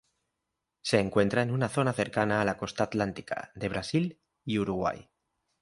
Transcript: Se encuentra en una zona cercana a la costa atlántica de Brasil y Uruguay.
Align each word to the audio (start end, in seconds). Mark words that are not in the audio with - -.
Se 0.81 0.99
encuentra 0.99 1.43
en 1.43 1.51
una 1.51 1.69
zona 1.69 1.93
cercana 1.93 2.41
a 2.41 2.43
la 2.45 2.57
costa 2.57 2.85
atlántica 2.85 3.51
de 3.53 3.69
Brasil 3.69 4.19
y 4.43 4.57
Uruguay. 4.57 5.11